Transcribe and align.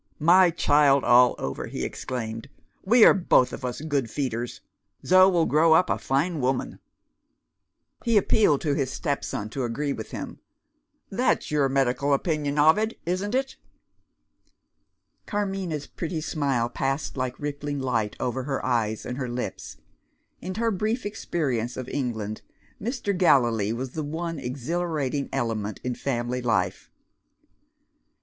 "My 0.17 0.49
child 0.49 1.03
all 1.03 1.35
over!" 1.37 1.67
he 1.67 1.83
exclaimed. 1.83 2.49
"We 2.83 3.05
are 3.05 3.13
both 3.13 3.53
of 3.53 3.63
us 3.63 3.81
good 3.81 4.09
feeders. 4.09 4.59
Zo 5.05 5.29
will 5.29 5.45
grow 5.45 5.73
up 5.73 5.91
a 5.91 5.99
fine 5.99 6.39
woman." 6.41 6.79
He 8.03 8.17
appealed 8.17 8.61
to 8.61 8.73
his 8.73 8.91
stepson 8.91 9.47
to 9.51 9.63
agree 9.63 9.93
with 9.93 10.09
him. 10.09 10.39
"That's 11.11 11.51
your 11.51 11.69
medical 11.69 12.15
opinion, 12.15 12.57
Ovid, 12.57 12.95
isn't 13.05 13.35
it?" 13.35 13.57
Carmina's 15.27 15.85
pretty 15.85 16.21
smile 16.21 16.67
passed 16.67 17.15
like 17.15 17.39
rippling 17.39 17.79
light 17.79 18.15
over 18.19 18.45
her 18.45 18.65
eyes 18.65 19.05
and 19.05 19.19
her 19.19 19.29
lips. 19.29 19.77
In 20.41 20.55
her 20.55 20.71
brief 20.71 21.05
experience 21.05 21.77
of 21.77 21.87
England, 21.89 22.41
Mr. 22.81 23.15
Gallilee 23.15 23.71
was 23.73 23.91
the 23.91 24.03
one 24.03 24.39
exhilarating 24.39 25.29
element 25.31 25.79
in 25.83 25.93
family 25.93 26.41
life. 26.41 26.89
Mrs. 26.89 28.17